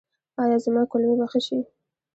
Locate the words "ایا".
0.41-0.57